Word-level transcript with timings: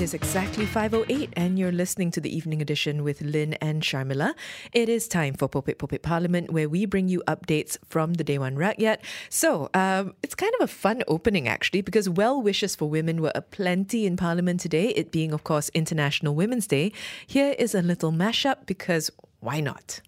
It 0.00 0.04
is 0.04 0.14
exactly 0.14 0.64
5.08 0.64 1.28
and 1.36 1.58
you're 1.58 1.70
listening 1.70 2.10
to 2.12 2.22
the 2.22 2.34
evening 2.34 2.62
edition 2.62 3.04
with 3.04 3.20
Lynn 3.20 3.52
and 3.60 3.82
Sharmila. 3.82 4.32
It 4.72 4.88
is 4.88 5.06
time 5.06 5.34
for 5.34 5.46
Popit 5.46 5.74
Popit 5.74 6.00
Parliament 6.00 6.50
where 6.50 6.70
we 6.70 6.86
bring 6.86 7.10
you 7.10 7.22
updates 7.28 7.76
from 7.86 8.14
the 8.14 8.24
Dewan 8.24 8.56
Rakyat. 8.56 9.00
So 9.28 9.68
um, 9.74 10.14
it's 10.22 10.34
kind 10.34 10.54
of 10.58 10.64
a 10.64 10.72
fun 10.72 11.02
opening 11.06 11.46
actually 11.48 11.82
because 11.82 12.08
well 12.08 12.40
wishes 12.40 12.74
for 12.74 12.88
women 12.88 13.20
were 13.20 13.32
aplenty 13.34 14.06
in 14.06 14.16
Parliament 14.16 14.60
today, 14.60 14.88
it 14.88 15.12
being 15.12 15.34
of 15.34 15.44
course 15.44 15.68
International 15.74 16.34
Women's 16.34 16.66
Day. 16.66 16.92
Here 17.26 17.54
is 17.58 17.74
a 17.74 17.82
little 17.82 18.10
mashup 18.10 18.64
because 18.64 19.10
why 19.40 19.60
not? 19.60 20.00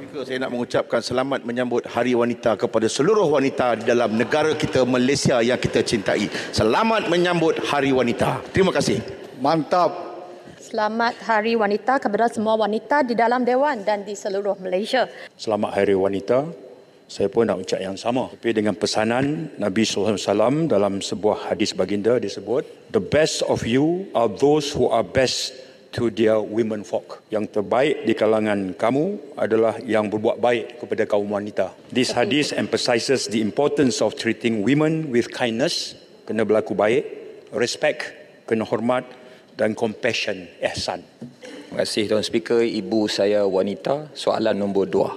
Saya 0.00 0.40
nak 0.40 0.56
mengucapkan 0.56 1.04
selamat 1.04 1.44
menyambut 1.44 1.84
Hari 1.84 2.16
Wanita 2.16 2.56
kepada 2.56 2.88
seluruh 2.88 3.28
wanita 3.28 3.76
di 3.76 3.84
dalam 3.84 4.16
negara 4.16 4.56
kita 4.56 4.88
Malaysia 4.88 5.44
yang 5.44 5.60
kita 5.60 5.84
cintai. 5.84 6.24
Selamat 6.56 7.12
menyambut 7.12 7.60
Hari 7.68 7.92
Wanita. 7.92 8.40
Terima 8.48 8.72
kasih. 8.72 9.04
Mantap. 9.44 9.92
Selamat 10.56 11.20
Hari 11.20 11.52
Wanita 11.52 12.00
kepada 12.00 12.32
semua 12.32 12.56
wanita 12.56 13.04
di 13.04 13.12
dalam 13.12 13.44
Dewan 13.44 13.84
dan 13.84 14.00
di 14.00 14.16
seluruh 14.16 14.56
Malaysia. 14.56 15.04
Selamat 15.36 15.76
Hari 15.76 15.92
Wanita. 15.92 16.48
Saya 17.04 17.28
pun 17.28 17.44
nak 17.44 17.60
ucap 17.60 17.84
yang 17.84 18.00
sama. 18.00 18.32
Tapi 18.32 18.56
dengan 18.56 18.72
pesanan 18.72 19.52
Nabi 19.60 19.84
SAW 19.84 20.16
dalam 20.64 21.04
sebuah 21.04 21.52
hadis 21.52 21.76
baginda 21.76 22.16
disebut, 22.16 22.64
The 22.96 23.04
best 23.04 23.44
of 23.44 23.68
you 23.68 24.08
are 24.16 24.32
those 24.32 24.72
who 24.72 24.88
are 24.88 25.04
best 25.04 25.69
to 25.90 26.10
their 26.10 26.38
women 26.38 26.86
folk. 26.86 27.22
Yang 27.30 27.60
terbaik 27.60 28.06
di 28.06 28.14
kalangan 28.14 28.74
kamu 28.78 29.34
adalah 29.34 29.74
yang 29.82 30.06
berbuat 30.06 30.38
baik 30.38 30.78
kepada 30.82 31.02
kaum 31.06 31.26
wanita. 31.30 31.74
This 31.90 32.14
hadis 32.14 32.54
emphasizes 32.54 33.26
the 33.26 33.42
importance 33.42 33.98
of 33.98 34.14
treating 34.14 34.62
women 34.62 35.10
with 35.10 35.30
kindness, 35.34 35.98
kena 36.26 36.46
berlaku 36.46 36.78
baik, 36.78 37.02
respect, 37.54 38.14
kena 38.46 38.62
hormat 38.62 39.02
dan 39.58 39.74
compassion, 39.74 40.46
ihsan. 40.62 41.02
Terima 41.70 41.86
kasih 41.86 42.10
Tuan 42.10 42.26
Speaker. 42.26 42.62
Ibu 42.66 43.06
saya 43.10 43.46
wanita. 43.46 44.10
Soalan 44.14 44.58
nombor 44.58 44.90
dua. 44.90 45.10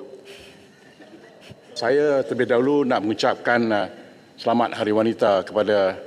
Saya 1.74 2.22
terlebih 2.22 2.54
dahulu 2.54 2.86
nak 2.86 3.02
mengucapkan 3.02 3.62
uh, 3.74 3.90
selamat 4.38 4.78
Hari 4.78 4.94
Wanita 4.94 5.42
kepada 5.42 5.98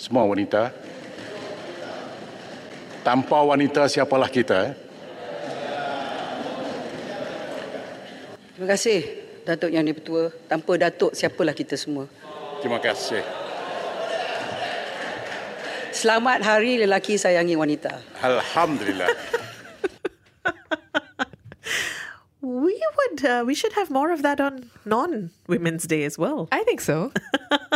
semua 0.00 0.24
wanita 0.24 0.72
tanpa 3.04 3.44
wanita 3.44 3.84
siapalah 3.84 4.32
kita. 4.32 4.72
Eh? 4.72 4.74
Terima 8.56 8.66
kasih 8.72 8.98
Datuk 9.44 9.68
Yang 9.68 9.84
Dipertua. 9.92 10.24
Tanpa 10.48 10.72
Datuk 10.80 11.12
siapalah 11.12 11.52
kita 11.52 11.76
semua. 11.76 12.08
Terima 12.64 12.80
kasih. 12.80 13.20
Selamat 15.92 16.42
Hari 16.42 16.80
Lelaki 16.82 17.20
Sayangi 17.20 17.54
Wanita. 17.54 18.00
Alhamdulillah. 18.24 19.06
we 22.42 22.74
would 22.74 23.18
uh, 23.22 23.44
we 23.46 23.54
should 23.54 23.76
have 23.78 23.92
more 23.92 24.10
of 24.10 24.24
that 24.24 24.40
on 24.40 24.72
non 24.88 25.30
Women's 25.46 25.86
Day 25.86 26.02
as 26.02 26.18
well. 26.18 26.48
I 26.50 26.64
think 26.64 26.80
so. 26.80 27.12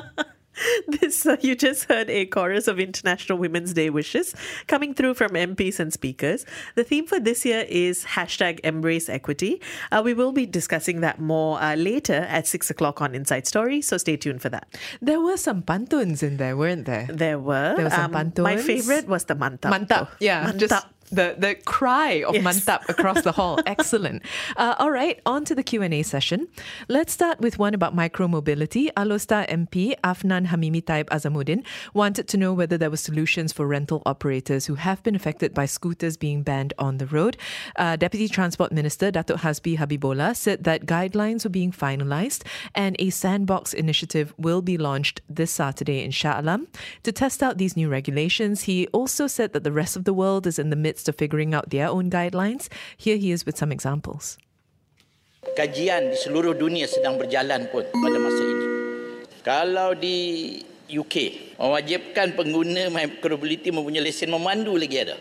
this 0.89 1.27
uh, 1.27 1.37
you 1.41 1.55
just 1.55 1.84
heard 1.84 2.11
a 2.11 2.27
chorus 2.27 2.69
of 2.69 2.79
International 2.79 3.39
Women's 3.39 3.73
Day 3.73 3.91
wishes 3.91 4.34
coming 4.67 4.95
through 4.95 5.15
from 5.15 5.33
MPs 5.33 5.81
and 5.81 5.93
speakers. 5.93 6.45
The 6.75 6.85
theme 6.85 7.07
for 7.07 7.20
this 7.20 7.45
year 7.45 7.65
is 7.69 8.05
hashtag 8.05 8.61
Embrace 8.65 9.09
Equity. 9.09 9.61
Uh, 9.91 10.03
we 10.05 10.15
will 10.15 10.33
be 10.33 10.47
discussing 10.47 11.01
that 11.01 11.20
more 11.20 11.61
uh, 11.61 11.75
later 11.75 12.27
at 12.29 12.47
six 12.47 12.70
o'clock 12.70 13.01
on 13.01 13.14
Inside 13.14 13.47
Story. 13.47 13.80
So 13.83 13.98
stay 13.98 14.17
tuned 14.17 14.42
for 14.42 14.48
that. 14.51 14.69
There 15.01 15.20
were 15.20 15.36
some 15.36 15.63
pantuns 15.63 16.23
in 16.23 16.36
there, 16.36 16.57
weren't 16.57 16.86
there? 16.86 17.07
There 17.11 17.39
were. 17.39 17.75
There 17.77 17.85
were 17.85 17.91
some 17.91 18.14
um, 18.14 18.33
My 18.39 18.57
favorite 18.57 19.08
was 19.08 19.25
the 19.25 19.35
mantap. 19.35 19.73
Mantap, 19.73 20.08
yeah, 20.20 20.51
Mantap. 20.51 20.58
just 20.58 20.86
the 21.08 21.35
the 21.39 21.55
cry 21.64 22.23
of 22.23 22.35
Yes. 22.35 22.45
mantap 22.45 22.89
across 22.89 23.23
the 23.23 23.33
hall. 23.33 23.58
Excellent. 23.67 24.23
Uh, 24.57 24.74
all 24.79 24.91
right, 24.91 25.20
on 25.27 25.45
to 25.45 25.55
the 25.55 25.63
Q 25.63 25.83
and 25.83 25.95
A 25.95 26.02
session. 26.02 26.48
Let's 26.89 27.13
start 27.13 27.41
with 27.41 27.58
one 27.58 27.74
about 27.74 27.95
micromobility. 27.96 28.89
Alostar 28.96 29.46
MP 29.48 29.95
Afnan 30.02 30.46
Hamimi 30.48 30.83
Taib 30.83 31.07
Azamuddin 31.07 31.64
wanted 31.95 32.29
to 32.29 32.36
know 32.36 32.52
whether 32.52 32.77
there 32.79 32.91
were 32.91 32.96
solutions 32.96 33.52
for 33.52 33.67
rental 33.67 34.02
operators 34.07 34.67
who 34.67 34.74
have 34.77 35.02
been 35.02 35.14
affected 35.14 35.55
by 35.55 35.67
scooters 35.67 36.17
being 36.17 36.42
banned 36.42 36.74
on 36.79 36.98
the 36.98 37.07
road. 37.07 37.36
Uh, 37.77 37.96
Deputy 37.96 38.29
Transport 38.29 38.73
Minister 38.73 39.11
Datuk 39.11 39.39
Hasbi 39.40 39.79
Habibola 39.79 40.35
said 40.36 40.64
that 40.64 40.86
guidelines 40.86 41.45
were 41.45 41.51
being 41.51 41.73
finalised 41.73 42.42
and 42.75 42.96
a 42.98 43.11
sandbox 43.11 43.73
initiative 43.73 44.35
will 44.36 44.63
be 44.63 44.77
launched 44.77 45.20
this 45.29 45.51
Saturday 45.51 46.02
in 46.05 46.11
Shah 46.11 46.40
Alam 46.40 46.67
to 47.05 47.13
test 47.13 47.42
out 47.42 47.58
these 47.58 47.77
new 47.77 47.89
regulations. 47.89 48.63
He 48.63 48.86
also 48.89 49.27
said 49.27 49.52
that 49.52 49.64
the 49.64 49.73
rest 49.73 49.95
of 49.96 50.05
the 50.05 50.13
world 50.13 50.46
is 50.46 50.58
in 50.58 50.70
the 50.70 50.77
midst 50.77 50.98
of 51.07 51.14
figuring 51.14 51.55
out 51.55 51.70
their 51.70 51.86
own 51.86 52.11
guidelines. 52.11 52.67
Here 52.98 53.14
he 53.14 53.31
is 53.31 53.47
with 53.47 53.55
some 53.55 53.70
examples. 53.70 54.41
kajian 55.55 56.13
di 56.13 56.17
seluruh 56.19 56.55
dunia 56.57 56.86
sedang 56.91 57.17
berjalan 57.17 57.70
pun 57.70 57.86
pada 57.86 58.19
masa 58.19 58.42
ini. 58.42 58.67
Kalau 59.47 59.91
di 59.97 60.17
UK 60.89 61.14
mewajibkan 61.57 62.37
pengguna 62.37 62.91
micromobility 62.92 63.73
mempunyai 63.73 64.03
lesen 64.03 64.33
memandu 64.33 64.77
lagi 64.77 65.05
ada 65.05 65.17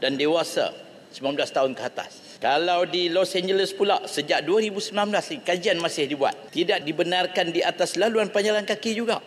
dan 0.00 0.16
dewasa 0.16 0.72
19 1.12 1.36
tahun 1.50 1.72
ke 1.76 1.82
atas. 1.82 2.40
Kalau 2.40 2.88
di 2.88 3.12
Los 3.12 3.36
Angeles 3.36 3.76
pula 3.76 4.00
sejak 4.08 4.46
2019 4.48 4.96
lagi 4.96 5.42
kajian 5.44 5.76
masih 5.76 6.08
dibuat. 6.08 6.38
Tidak 6.54 6.80
dibenarkan 6.86 7.52
di 7.52 7.60
atas 7.60 8.00
laluan 8.00 8.32
penjalan 8.32 8.64
kaki 8.64 8.96
juga. 8.96 9.20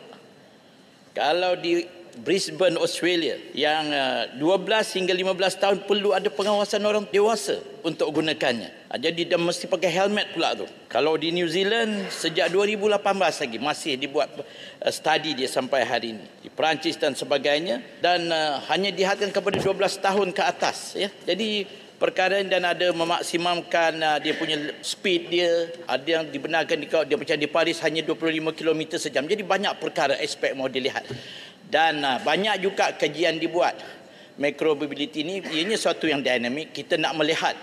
Kalau 1.13 1.53
di 1.53 1.85
Brisbane, 2.21 2.77
Australia 2.77 3.41
yang 3.57 3.89
uh, 3.89 4.29
12 4.37 4.97
hingga 5.01 5.13
15 5.17 5.61
tahun 5.61 5.77
perlu 5.89 6.13
ada 6.13 6.29
pengawasan 6.29 6.85
orang 6.85 7.09
dewasa 7.09 7.57
untuk 7.81 8.13
gunakannya. 8.13 8.69
Ah, 8.93 9.01
Jadi 9.01 9.25
dia 9.25 9.39
mesti 9.41 9.65
pakai 9.65 9.89
helmet 9.89 10.29
pula 10.37 10.53
tu. 10.53 10.69
Kalau 10.85 11.17
di 11.17 11.33
New 11.33 11.49
Zealand 11.49 12.13
sejak 12.13 12.53
2018 12.53 13.01
lagi 13.17 13.57
masih 13.57 13.97
dibuat 13.97 14.29
uh, 14.37 14.93
study 14.93 15.33
dia 15.33 15.49
sampai 15.49 15.81
hari 15.81 16.13
ini. 16.13 16.25
Di 16.45 16.49
Perancis 16.53 17.01
dan 17.01 17.17
sebagainya 17.17 17.81
dan 17.97 18.29
uh, 18.29 18.61
hanya 18.69 18.93
dihadkan 18.93 19.33
kepada 19.33 19.57
12 19.57 19.73
tahun 19.97 20.29
ke 20.37 20.41
atas 20.45 20.93
ya. 20.93 21.09
Jadi 21.25 21.65
perkara 22.03 22.43
dan 22.43 22.67
ada 22.67 22.91
memaksimumkan 22.91 23.95
uh, 23.95 24.17
dia 24.19 24.35
punya 24.35 24.59
speed 24.83 25.21
dia 25.31 25.71
ada 25.87 26.03
yang 26.03 26.27
dibenarkan 26.27 26.77
di 26.83 26.87
dia 26.91 27.15
macam 27.15 27.37
di 27.39 27.47
Paris 27.47 27.79
hanya 27.79 28.03
25 28.03 28.59
km 28.59 28.99
sejam 28.99 29.23
jadi 29.23 29.39
banyak 29.39 29.71
perkara 29.79 30.19
aspek 30.19 30.51
mau 30.51 30.67
dilihat 30.67 31.07
dan 31.73 32.05
uh, 32.05 32.21
banyak 32.21 32.61
juga 32.61 32.93
kajian 32.93 33.41
dibuat. 33.41 33.73
Micromobility 34.37 35.25
ini 35.25 35.41
ianya 35.41 35.77
suatu 35.77 36.05
yang 36.05 36.21
dinamik 36.21 36.69
kita 36.73 36.97
nak 37.01 37.17
melihat 37.17 37.53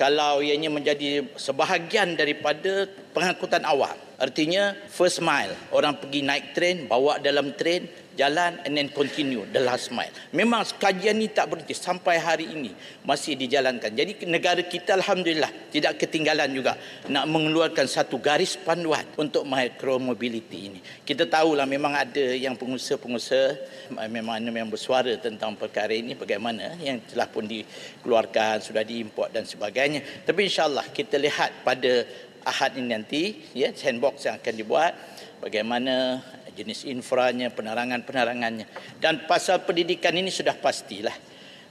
kalau 0.00 0.40
ianya 0.40 0.72
menjadi 0.72 1.24
sebahagian 1.36 2.16
daripada 2.16 2.88
pengangkutan 3.12 3.64
awam 3.64 4.07
artinya 4.18 4.74
first 4.90 5.22
mile 5.22 5.54
orang 5.70 5.96
pergi 5.96 6.20
naik 6.26 6.52
train 6.52 6.90
bawa 6.90 7.22
dalam 7.22 7.54
train 7.54 7.86
jalan 8.18 8.58
and 8.66 8.74
then 8.74 8.90
continue 8.90 9.46
the 9.54 9.62
last 9.62 9.94
mile. 9.94 10.10
Memang 10.34 10.66
kajian 10.74 11.22
ini 11.22 11.30
tak 11.30 11.54
berhenti 11.54 11.70
sampai 11.70 12.18
hari 12.18 12.50
ini 12.50 12.74
masih 13.06 13.38
dijalankan. 13.38 13.94
Jadi 13.94 14.26
negara 14.26 14.58
kita 14.66 14.98
alhamdulillah 14.98 15.70
tidak 15.70 16.02
ketinggalan 16.02 16.50
juga 16.50 16.74
nak 17.06 17.30
mengeluarkan 17.30 17.86
satu 17.86 18.18
garis 18.18 18.58
panduan 18.58 19.06
untuk 19.14 19.46
micromobility 19.46 20.58
ini. 20.74 20.80
Kita 21.06 21.30
tahulah 21.30 21.64
memang 21.70 21.94
ada 21.94 22.34
yang 22.34 22.58
pengusaha-pengusaha 22.58 23.94
memang 24.10 24.42
memang 24.42 24.74
bersuara 24.74 25.14
tentang 25.22 25.54
perkara 25.54 25.94
ini 25.94 26.18
bagaimana 26.18 26.74
yang 26.82 26.98
telah 27.06 27.30
pun 27.30 27.46
dikeluarkan, 27.46 28.66
sudah 28.66 28.82
diimport 28.82 29.30
dan 29.30 29.46
sebagainya. 29.46 30.26
Tapi 30.26 30.50
insyaallah 30.50 30.90
kita 30.90 31.14
lihat 31.22 31.62
pada 31.62 32.02
Ahad 32.48 32.80
ini 32.80 32.96
nanti 32.96 33.22
ya 33.52 33.68
sandbox 33.76 34.24
yang 34.24 34.40
akan 34.40 34.54
dibuat 34.56 34.92
bagaimana 35.44 36.24
jenis 36.58 36.82
infranya, 36.90 37.54
penerangan-penerangannya. 37.54 38.66
Dan 38.98 39.28
pasal 39.30 39.62
pendidikan 39.62 40.16
ini 40.18 40.32
sudah 40.34 40.58
pastilah. 40.58 41.14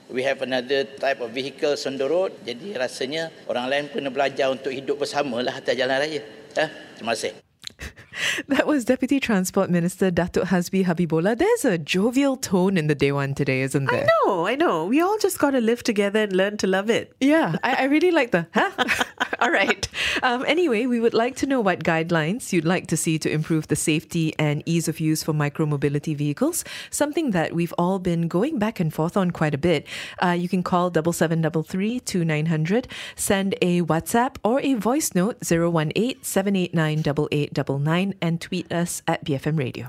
We 0.07 0.23
have 0.23 0.39
another 0.39 0.87
type 0.87 1.19
of 1.19 1.35
vehicles 1.35 1.83
on 1.83 1.99
the 1.99 2.07
road. 2.07 2.31
Jadi 2.47 2.71
rasanya 2.79 3.27
orang 3.51 3.67
lain 3.67 3.85
kena 3.91 4.07
belajar 4.07 4.47
untuk 4.47 4.71
hidup 4.71 5.03
bersama 5.03 5.43
lah 5.43 5.59
atas 5.59 5.75
jalan 5.75 5.99
raya. 5.99 6.23
Ya? 6.55 6.71
Terima 6.95 7.11
kasih. 7.11 7.35
That 8.47 8.63
was 8.65 8.87
Deputy 8.87 9.19
Transport 9.19 9.67
Minister 9.67 10.07
Datuk 10.09 10.47
Hasbi 10.47 10.87
Habibola. 10.87 11.37
There's 11.37 11.65
a 11.67 11.77
jovial 11.77 12.39
tone 12.39 12.79
in 12.79 12.87
the 12.87 12.95
Dewan 12.95 13.35
today, 13.35 13.61
isn't 13.61 13.85
there? 13.91 14.07
I 14.07 14.07
know, 14.07 14.47
I 14.47 14.55
know. 14.55 14.85
We 14.85 15.01
all 15.01 15.19
just 15.19 15.37
got 15.37 15.51
to 15.51 15.59
live 15.59 15.83
together 15.83 16.23
and 16.23 16.31
learn 16.31 16.55
to 16.63 16.67
love 16.67 16.89
it. 16.89 17.11
Yeah, 17.19 17.59
I, 17.61 17.83
I 17.83 17.91
really 17.91 18.11
like 18.11 18.31
the 18.31 18.47
huh? 18.55 18.71
All 19.41 19.51
right. 19.51 19.87
Um, 20.23 20.43
anyway, 20.47 20.87
we 20.87 20.99
would 20.99 21.13
like 21.13 21.35
to 21.37 21.45
know 21.45 21.61
what 21.61 21.83
guidelines 21.83 22.51
you'd 22.51 22.65
like 22.65 22.87
to 22.87 22.97
see 22.97 23.19
to 23.19 23.29
improve 23.29 23.67
the 23.67 23.75
safety 23.75 24.33
and 24.39 24.63
ease 24.65 24.87
of 24.87 24.99
use 24.99 25.21
for 25.21 25.31
micromobility 25.31 26.15
vehicles, 26.15 26.65
something 26.89 27.31
that 27.31 27.53
we've 27.53 27.73
all 27.77 27.99
been 27.99 28.27
going 28.27 28.57
back 28.57 28.79
and 28.79 28.91
forth 28.91 29.15
on 29.15 29.29
quite 29.29 29.53
a 29.53 29.57
bit. 29.59 29.85
Uh, 30.23 30.31
you 30.31 30.49
can 30.49 30.63
call 30.63 30.91
7733 30.91 31.99
2900, 31.99 32.87
send 33.15 33.53
a 33.61 33.83
WhatsApp 33.83 34.37
or 34.43 34.59
a 34.61 34.73
voice 34.73 35.13
note 35.13 35.37
018 35.43 36.23
789 36.23 36.99
8899, 37.31 38.15
and 38.19 38.41
tweet 38.41 38.71
us 38.71 39.03
at 39.07 39.23
BFM 39.23 39.59
Radio. 39.59 39.87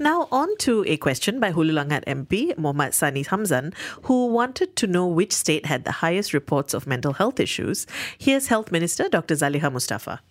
Now, 0.00 0.26
on 0.32 0.56
to 0.58 0.84
a 0.88 0.96
question 0.96 1.38
by 1.38 1.52
Hululangat 1.52 2.04
MP 2.06 2.56
Muhammad 2.58 2.94
Sani 2.94 3.22
Hamzan, 3.22 3.72
who 4.04 4.26
wanted 4.26 4.74
to 4.76 4.88
know 4.88 5.06
which 5.06 5.32
state 5.32 5.66
had 5.66 5.84
the 5.84 5.92
highest 6.02 6.32
reports 6.32 6.74
of 6.74 6.88
mental 6.88 7.12
health 7.12 7.38
issues. 7.38 7.86
Here's 8.18 8.48
Health 8.48 8.72
Minister 8.72 8.79
Dr. 8.86 9.36
Zaliha 9.36 9.68
Mustafa. 9.68 10.22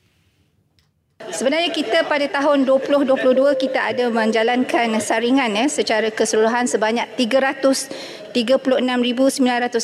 Sebenarnya 1.19 1.69
kita 1.75 2.07
pada 2.07 2.23
tahun 2.31 2.63
2022 2.63 3.19
kita 3.59 3.91
ada 3.91 4.07
menjalankan 4.07 4.95
saringan 5.03 5.51
ya 5.51 5.67
secara 5.67 6.07
keseluruhan 6.15 6.63
sebanyak 6.63 7.11
336,900 7.19 8.33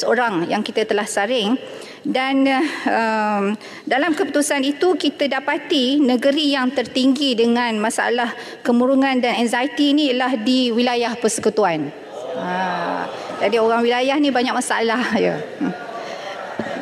orang 0.07 0.47
yang 0.47 0.63
kita 0.63 0.88
telah 0.88 1.03
saring 1.03 1.59
dan 2.07 2.47
um, 2.88 3.44
dalam 3.83 4.15
keputusan 4.15 4.63
itu 4.63 4.95
kita 4.95 5.27
dapati 5.27 6.00
negeri 6.00 6.56
yang 6.56 6.71
tertinggi 6.71 7.35
dengan 7.35 7.75
masalah 7.83 8.31
kemurungan 8.63 9.19
dan 9.19 9.35
anxiety 9.35 9.91
ini 9.91 10.15
ialah 10.15 10.39
di 10.39 10.71
wilayah 10.71 11.19
persekutuan. 11.19 11.91
Ha, 12.39 13.12
jadi 13.44 13.59
orang 13.59 13.83
wilayah 13.83 14.15
ni 14.23 14.31
banyak 14.31 14.56
masalah 14.56 15.03
ya. 15.19 15.35
Hmm. 15.59 15.75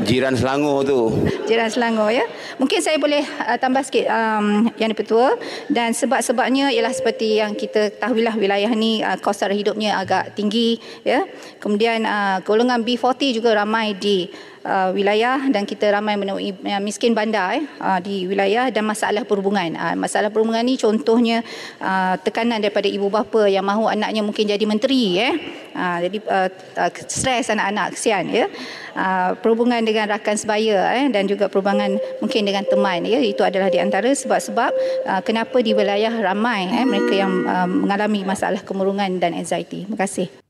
Jiran 0.04 0.36
Selangor 0.36 0.84
tu. 0.84 1.00
Jiran 1.48 1.72
Selangor 1.72 2.12
ya. 2.12 2.28
Mungkin 2.60 2.80
saya 2.84 3.00
boleh 3.00 3.24
uh, 3.24 3.58
tambah 3.58 3.82
sikit 3.82 4.06
um, 4.12 4.70
yang 4.78 4.92
dipertua 4.92 5.40
dan 5.72 5.96
sebab-sebabnya 5.96 6.70
ialah 6.76 6.94
seperti 6.94 7.40
yang 7.40 7.56
kita 7.56 7.90
tahuilah 7.98 8.36
wilayah 8.38 8.72
ni 8.76 9.02
uh, 9.02 9.18
kos 9.18 9.42
sara 9.42 9.56
hidupnya 9.56 9.98
agak 9.98 10.36
tinggi 10.36 10.78
ya. 11.02 11.26
Kemudian 11.58 12.04
uh, 12.04 12.44
golongan 12.44 12.84
B40 12.84 13.42
juga 13.42 13.56
ramai 13.56 13.96
di 13.98 14.28
uh, 14.64 14.90
wilayah 14.96 15.40
dan 15.52 15.68
kita 15.68 15.92
ramai 15.94 16.16
menemui 16.18 16.56
uh, 16.56 16.82
miskin 16.82 17.14
bandar 17.14 17.60
eh, 17.60 17.64
uh, 17.80 18.00
di 18.00 18.26
wilayah 18.26 18.72
dan 18.72 18.84
masalah 18.88 19.24
perhubungan. 19.28 19.76
Uh, 19.76 19.96
masalah 20.00 20.32
perhubungan 20.32 20.64
ni 20.64 20.80
contohnya 20.80 21.44
uh, 21.80 22.16
tekanan 22.20 22.60
daripada 22.64 22.88
ibu 22.88 23.08
bapa 23.12 23.48
yang 23.48 23.64
mahu 23.64 23.88
anaknya 23.92 24.24
mungkin 24.24 24.50
jadi 24.50 24.66
menteri 24.66 25.20
eh. 25.20 25.36
Uh, 25.74 25.98
jadi 26.06 26.18
uh, 26.30 26.50
uh, 26.86 26.92
stres 27.10 27.50
anak-anak 27.50 27.98
kesian 27.98 28.30
ya. 28.30 28.46
Uh, 28.94 29.34
perhubungan 29.42 29.82
dengan 29.82 30.06
rakan 30.06 30.38
sebaya 30.38 30.94
eh, 31.02 31.10
dan 31.10 31.26
juga 31.26 31.50
perhubungan 31.50 31.98
mungkin 32.22 32.46
dengan 32.46 32.62
teman 32.62 33.02
ya 33.02 33.18
itu 33.26 33.42
adalah 33.42 33.74
di 33.74 33.82
antara 33.82 34.06
sebab-sebab 34.14 34.72
uh, 35.10 35.22
kenapa 35.26 35.58
di 35.66 35.74
wilayah 35.74 36.14
ramai 36.14 36.70
eh, 36.70 36.86
mereka 36.86 37.14
yang 37.18 37.34
uh, 37.50 37.66
mengalami 37.66 38.22
masalah 38.22 38.62
kemurungan 38.62 39.18
dan 39.18 39.34
anxiety. 39.34 39.90
Terima 39.90 39.98
kasih. 39.98 40.43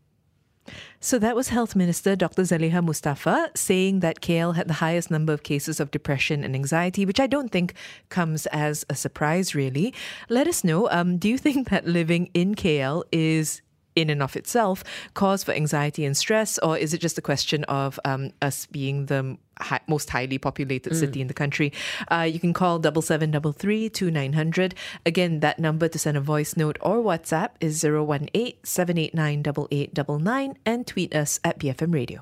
So 1.04 1.20
that 1.20 1.36
was 1.36 1.50
Health 1.50 1.76
Minister 1.76 2.16
Dr. 2.16 2.44
Zaliha 2.44 2.82
Mustafa 2.82 3.52
saying 3.56 4.00
that 4.00 4.22
KL 4.22 4.56
had 4.56 4.70
the 4.70 4.76
highest 4.76 5.12
number 5.12 5.34
of 5.34 5.44
cases 5.44 5.82
of 5.82 5.92
depression 5.92 6.46
and 6.46 6.56
anxiety, 6.56 7.06
which 7.06 7.20
I 7.20 7.28
don't 7.28 7.52
think 7.52 7.74
comes 8.08 8.46
as 8.54 8.86
a 8.90 8.96
surprise, 8.96 9.54
really. 9.54 9.94
Let 10.30 10.48
us 10.48 10.64
know 10.64 10.90
um, 10.92 11.18
do 11.18 11.28
you 11.28 11.38
think 11.38 11.68
that 11.72 11.86
living 11.86 12.30
in 12.34 12.56
KL 12.56 13.04
is 13.12 13.62
in 13.95 14.10
and 14.10 14.22
of 14.22 14.36
itself 14.36 14.84
cause 15.13 15.44
for 15.44 15.51
anxiety 15.54 16.06
and 16.06 16.16
stress, 16.16 16.57
or 16.60 16.78
is 16.78 16.94
it 16.94 17.00
just 17.00 17.18
a 17.18 17.22
question 17.22 17.63
of 17.66 18.00
um, 18.06 18.31
us 18.42 18.66
being 18.68 19.06
the 19.07 19.38
hi- 19.60 19.81
most 19.88 20.10
highly 20.10 20.38
populated 20.38 20.94
mm. 20.94 21.00
city 21.00 21.22
in 21.22 21.28
the 21.28 21.34
country? 21.34 21.72
Uh, 22.10 22.28
you 22.30 22.40
can 22.40 22.54
call 22.54 22.80
double 22.80 23.01
seven 23.01 23.31
double 23.31 23.51
three 23.51 23.90
two 23.90 24.12
nine 24.12 24.34
hundred. 24.34 24.75
Again, 25.06 25.40
that 25.42 25.60
number 25.60 25.88
to 25.88 26.00
send 26.00 26.18
a 26.18 26.22
voice 26.22 26.56
note 26.56 26.78
or 26.81 26.98
WhatsApp 26.98 27.51
is 27.60 27.80
zero 27.80 28.04
one 28.04 28.30
eight 28.34 28.66
seven 28.66 28.98
eight 28.98 29.13
nine 29.13 29.42
double 29.42 29.68
eight 29.72 29.94
double 29.94 30.19
nine, 30.19 30.57
and 30.66 30.86
tweet 30.88 31.16
us 31.16 31.40
at 31.44 31.60
BFM 31.60 31.94
Radio. 31.94 32.22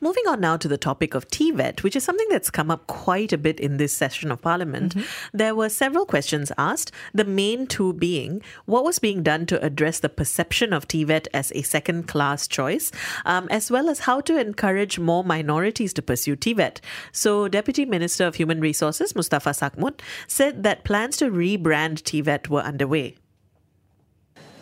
Moving 0.00 0.24
on 0.28 0.40
now 0.40 0.56
to 0.56 0.68
the 0.68 0.78
topic 0.78 1.14
of 1.14 1.28
TVET, 1.28 1.82
which 1.82 1.96
is 1.96 2.04
something 2.04 2.26
that's 2.30 2.50
come 2.50 2.70
up 2.70 2.86
quite 2.86 3.32
a 3.32 3.38
bit 3.38 3.60
in 3.60 3.76
this 3.76 3.92
session 3.92 4.30
of 4.30 4.42
Parliament. 4.42 4.94
Mm-hmm. 4.94 5.36
There 5.36 5.54
were 5.54 5.68
several 5.68 6.06
questions 6.06 6.52
asked, 6.58 6.92
the 7.12 7.24
main 7.24 7.66
two 7.66 7.92
being 7.92 8.42
what 8.66 8.84
was 8.84 8.98
being 8.98 9.22
done 9.22 9.46
to 9.46 9.62
address 9.64 10.00
the 10.00 10.08
perception 10.08 10.72
of 10.72 10.88
TVET 10.88 11.26
as 11.32 11.52
a 11.54 11.62
second 11.62 12.08
class 12.08 12.46
choice, 12.46 12.92
um, 13.24 13.48
as 13.50 13.70
well 13.70 13.88
as 13.88 14.00
how 14.00 14.20
to 14.22 14.38
encourage 14.38 14.98
more 14.98 15.24
minorities 15.24 15.92
to 15.94 16.02
pursue 16.02 16.36
TVET. 16.36 16.80
So, 17.12 17.48
Deputy 17.48 17.84
Minister 17.84 18.26
of 18.26 18.36
Human 18.36 18.60
Resources, 18.60 19.14
Mustafa 19.14 19.50
Sakmut, 19.50 20.00
said 20.26 20.62
that 20.62 20.84
plans 20.84 21.16
to 21.18 21.30
rebrand 21.30 22.02
TVET 22.02 22.48
were 22.48 22.62
underway. 22.62 23.16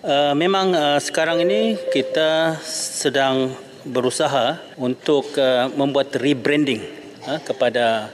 Uh, 0.02 0.34
memang 0.34 0.74
uh, 0.74 0.98
sekarang 0.98 1.46
ini 1.46 1.78
kita 1.94 2.58
sedang 2.66 3.54
berusaha 3.86 4.60
untuk 4.78 5.34
uh, 5.38 5.70
membuat 5.74 6.14
rebranding 6.18 6.82
uh, 7.26 7.38
kepada 7.42 8.10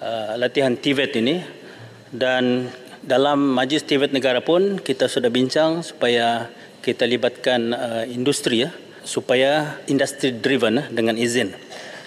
uh, 0.00 0.32
latihan 0.36 0.74
TVET 0.74 1.12
ini. 1.18 1.36
Dan 2.08 2.72
dalam 3.04 3.52
majlis 3.52 3.84
TVET 3.84 4.16
negara 4.16 4.40
pun 4.40 4.80
kita 4.80 5.08
sudah 5.08 5.28
bincang 5.28 5.84
supaya 5.84 6.48
kita 6.80 7.04
libatkan 7.04 7.72
uh, 7.76 8.04
industri 8.08 8.64
ya 8.64 8.72
supaya 9.04 9.80
industri 9.88 10.32
driven 10.32 10.80
uh, 10.80 10.86
dengan 10.88 11.16
izin. 11.16 11.52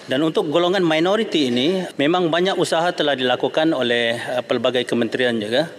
Dan 0.02 0.26
untuk 0.26 0.50
golongan 0.50 0.82
minoriti 0.82 1.46
ini 1.46 1.86
memang 1.94 2.26
banyak 2.26 2.58
usaha 2.58 2.90
telah 2.90 3.14
dilakukan 3.14 3.70
oleh 3.70 4.18
uh, 4.18 4.42
pelbagai 4.42 4.86
kementerian 4.86 5.38
juga 5.38 5.70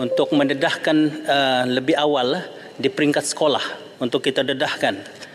untuk 0.00 0.32
mendedahkan 0.32 0.96
uh, 1.28 1.62
lebih 1.68 1.96
awal 1.96 2.40
uh, 2.40 2.44
di 2.78 2.88
peringkat 2.88 3.26
sekolah 3.26 3.64
untuk 3.98 4.22
kita 4.22 4.46
dedahkan. 4.46 4.94
Ah, 5.02 5.27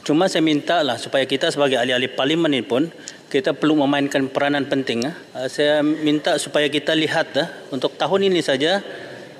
cuma 0.00 0.24
saya 0.24 0.40
minta 0.40 0.80
lah 0.80 0.96
supaya 0.96 1.28
kita 1.28 1.52
sebagai 1.52 1.76
ahli-ahli 1.76 2.08
parlimen 2.16 2.48
ini 2.48 2.64
pun 2.64 2.88
kita 3.28 3.52
perlu 3.52 3.76
memainkan 3.84 4.30
peranan 4.32 4.64
penting. 4.64 5.04
Uh, 5.04 5.48
saya 5.52 5.84
minta 5.84 6.40
supaya 6.40 6.70
kita 6.72 6.96
lihat 6.96 7.36
untuk 7.68 7.98
tahun 8.00 8.32
ini 8.32 8.40
saja 8.40 8.80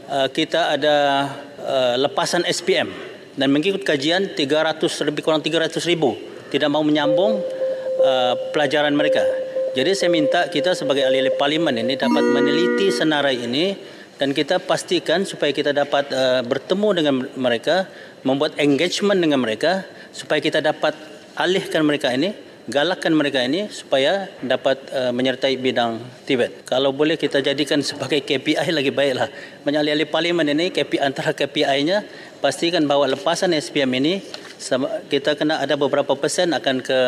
kita 0.07 0.79
ada 0.79 0.97
lepasan 1.99 2.47
SPM 2.47 2.87
dan 3.35 3.51
mengikut 3.51 3.83
kajian 3.83 4.39
300 4.39 4.87
lebih 5.03 5.27
kurang 5.27 5.43
300 5.43 5.83
ribu 5.91 6.15
tidak 6.47 6.71
mau 6.71 6.87
menyambung 6.87 7.43
pelajaran 8.55 8.95
mereka. 8.95 9.27
Jadi 9.75 9.99
saya 9.99 10.09
minta 10.15 10.47
kita 10.47 10.79
sebagai 10.79 11.03
ahli-ahli 11.03 11.35
parlimen 11.35 11.75
ini 11.75 11.99
dapat 11.99 12.23
meneliti 12.23 12.95
senarai 12.95 13.35
ini 13.35 13.75
dan 14.17 14.33
kita 14.33 14.57
pastikan 14.57 15.29
supaya 15.29 15.53
kita 15.53 15.77
dapat 15.77 16.09
uh, 16.09 16.41
bertemu 16.41 16.89
dengan 16.97 17.15
mereka, 17.37 17.85
membuat 18.25 18.57
engagement 18.57 19.21
dengan 19.21 19.45
mereka 19.45 19.85
supaya 20.17 20.41
kita 20.41 20.65
dapat 20.65 20.97
alihkan 21.37 21.85
mereka 21.85 22.09
ini 22.17 22.33
galakkan 22.67 23.15
mereka 23.15 23.47
ini 23.47 23.71
supaya 23.71 24.27
dapat 24.43 24.83
uh, 24.91 25.15
menyertai 25.15 25.55
bidang 25.55 26.03
Tibet. 26.27 26.67
Kalau 26.67 26.91
boleh 26.91 27.15
kita 27.15 27.39
jadikan 27.39 27.79
sebagai 27.79 28.27
KPI 28.27 28.75
lagi 28.75 28.91
baiklah. 28.91 29.31
Ahli-ahli 29.63 30.07
parlimen 30.11 30.51
ini 30.51 30.75
KPI 30.75 30.99
antara 30.99 31.31
KPI-nya 31.31 32.03
pastikan 32.43 32.83
bahawa 32.91 33.15
lepasan 33.15 33.55
SPM 33.55 33.95
ini 34.03 34.19
kita 35.07 35.39
kena 35.39 35.63
ada 35.63 35.79
beberapa 35.79 36.19
persen 36.19 36.51
akan 36.51 36.83
ke 36.83 37.01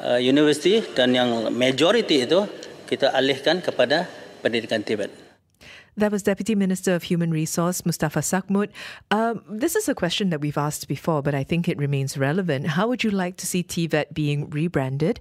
uh, 0.00 0.20
universiti 0.24 0.80
dan 0.96 1.12
yang 1.12 1.52
majority 1.52 2.24
itu 2.24 2.48
kita 2.88 3.12
alihkan 3.12 3.60
kepada 3.60 4.08
pendidikan 4.40 4.80
Tibet. 4.80 5.27
That 5.98 6.12
was 6.12 6.22
Deputy 6.22 6.54
Minister 6.54 6.94
of 6.94 7.02
Human 7.02 7.32
Resource 7.32 7.84
Mustafa 7.84 8.20
Sakmut. 8.20 8.70
Um, 9.10 9.42
this 9.50 9.74
is 9.74 9.88
a 9.88 9.96
question 9.96 10.30
that 10.30 10.40
we've 10.40 10.56
asked 10.56 10.86
before, 10.86 11.22
but 11.22 11.34
I 11.34 11.42
think 11.42 11.68
it 11.68 11.76
remains 11.76 12.16
relevant. 12.16 12.68
How 12.68 12.86
would 12.86 13.02
you 13.02 13.10
like 13.10 13.36
to 13.38 13.48
see 13.48 13.64
TVET 13.64 14.14
being 14.14 14.48
rebranded? 14.48 15.18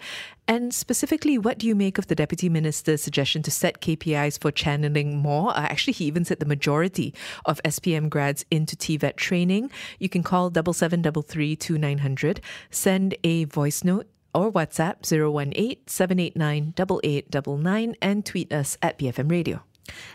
And 0.48 0.72
specifically, 0.72 1.40
what 1.40 1.58
do 1.58 1.66
you 1.66 1.74
make 1.74 1.98
of 1.98 2.06
the 2.06 2.14
Deputy 2.14 2.48
Minister's 2.48 3.02
suggestion 3.02 3.42
to 3.42 3.50
set 3.50 3.82
KPIs 3.82 4.40
for 4.40 4.52
channeling 4.52 5.18
more? 5.18 5.50
Uh, 5.50 5.62
actually, 5.62 5.94
he 5.94 6.06
even 6.06 6.24
said 6.24 6.40
the 6.40 6.46
majority 6.46 7.12
of 7.46 7.60
SPM 7.66 8.08
grads 8.08 8.46
into 8.52 8.76
TVET 8.76 9.16
training. 9.16 9.72
You 9.98 10.10
can 10.10 10.22
call 10.22 10.54
7733 10.54 12.38
send 12.70 13.16
a 13.24 13.46
voice 13.46 13.84
note 13.84 14.06
or 14.36 14.52
WhatsApp 14.52 15.12
018 15.12 15.78
789 15.88 16.76
8899 16.78 17.96
and 18.00 18.24
tweet 18.24 18.54
us 18.54 18.78
at 18.84 19.00
BFM 19.00 19.32
Radio. 19.32 19.64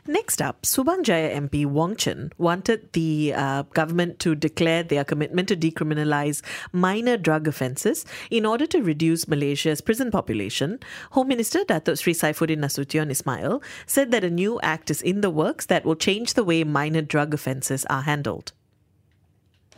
Next 0.06 0.42
up, 0.42 0.62
Subang 0.62 1.02
Jaya 1.02 1.34
MP 1.38 1.66
Wong 1.66 1.96
Chen 1.96 2.32
wanted 2.38 2.92
the 2.92 3.34
uh, 3.36 3.62
government 3.74 4.18
to 4.20 4.34
declare 4.34 4.82
their 4.82 5.04
commitment 5.04 5.48
to 5.48 5.56
decriminalize 5.56 6.42
minor 6.72 7.16
drug 7.16 7.46
offences 7.46 8.04
in 8.30 8.44
order 8.44 8.66
to 8.66 8.82
reduce 8.82 9.28
Malaysia's 9.28 9.80
prison 9.80 10.10
population. 10.10 10.80
Home 11.12 11.28
Minister 11.28 11.64
Datuk 11.64 11.98
Sri 11.98 12.14
Saifuddin 12.14 12.58
Nasution 12.58 13.10
Ismail 13.10 13.62
said 13.86 14.10
that 14.10 14.24
a 14.24 14.30
new 14.30 14.58
act 14.62 14.90
is 14.90 15.02
in 15.02 15.20
the 15.20 15.30
works 15.30 15.66
that 15.66 15.84
will 15.84 15.96
change 15.96 16.34
the 16.34 16.44
way 16.44 16.64
minor 16.64 17.02
drug 17.02 17.34
offences 17.34 17.84
are 17.86 18.02
handled. 18.02 18.52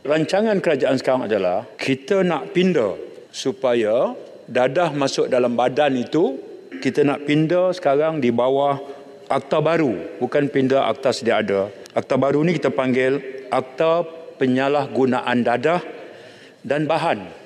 Rancangan 0.05 0.61
kerajaan 0.61 1.01
sekarang 1.01 1.25
adalah 1.25 1.65
kita 1.81 2.21
nak 2.21 2.53
pindah 2.53 2.93
supaya 3.33 4.13
dadah 4.45 4.93
masuk 4.93 5.33
dalam 5.33 5.57
badan 5.57 5.97
itu 5.97 6.37
kita 6.77 7.01
nak 7.01 7.25
pindah 7.25 7.73
sekarang 7.73 8.21
di 8.21 8.29
bawah 8.29 8.77
akta 9.29 9.61
baru, 9.61 10.19
bukan 10.21 10.49
pindah 10.49 10.89
akta 10.89 11.13
sedia 11.13 11.41
ada. 11.41 11.69
Akta 11.95 12.19
baru 12.19 12.43
ni 12.43 12.57
kita 12.57 12.69
panggil 12.73 13.45
akta 13.49 14.03
penyalahgunaan 14.35 15.41
dadah 15.45 15.81
dan 16.65 16.89
bahan 16.89 17.45